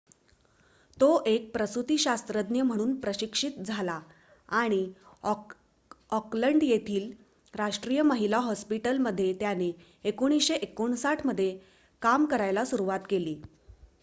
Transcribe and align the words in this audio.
तो 0.97 1.07
एक 1.27 1.51
प्रसुतीशास्त्रज्ञ 1.53 2.61
म्हणून 2.61 2.95
प्रशिक्षित 2.99 3.59
झाला 3.61 3.99
आणि 4.51 4.81
ऑकलंड 6.11 6.63
येथील 6.63 7.11
राष्ट्रीय 7.53 8.01
महिला 8.03 8.37
हॉस्पिटल 8.39 8.97
मध्ये 8.99 9.31
त्याने 9.33 9.71
1959 10.05 11.25
मध्ये 11.25 11.57
काम 12.01 12.25
करायला 12.25 12.65
सुरुवात 12.65 12.99
केली 13.09 13.41